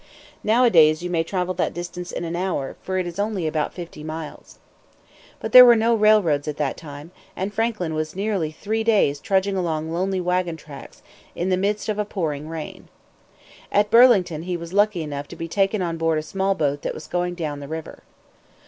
Nowadays 0.43 1.03
you 1.03 1.11
may 1.11 1.23
travel 1.23 1.53
that 1.53 1.75
distance 1.75 2.11
in 2.11 2.25
an 2.25 2.35
hour, 2.35 2.75
for 2.81 2.97
it 2.97 3.05
is 3.05 3.19
only 3.19 3.45
about 3.45 3.71
fifty 3.71 4.03
miles. 4.03 4.57
But 5.39 5.51
there 5.51 5.63
were 5.63 5.75
no 5.75 5.93
railroads 5.93 6.47
at 6.47 6.57
that 6.57 6.75
time; 6.75 7.11
and 7.35 7.53
Franklin 7.53 7.93
was 7.93 8.15
nearly 8.15 8.51
three 8.51 8.83
days 8.83 9.19
trudging 9.19 9.55
along 9.55 9.91
lonely 9.91 10.19
wagon 10.19 10.57
tracks, 10.57 11.03
in 11.35 11.49
the 11.49 11.55
midst 11.55 11.87
of 11.87 11.99
a 11.99 12.03
pouring 12.03 12.49
rain. 12.49 12.89
At 13.71 13.91
Burlington 13.91 14.41
he 14.41 14.57
was 14.57 14.73
lucky 14.73 15.03
enough 15.03 15.27
to 15.27 15.35
be 15.35 15.47
taken 15.47 15.83
on 15.83 15.97
board 15.97 16.17
a 16.17 16.23
small 16.23 16.55
boat 16.55 16.81
that 16.81 16.95
was 16.95 17.05
going 17.05 17.35
down 17.35 17.59
the 17.59 17.67
river. 17.67 18.01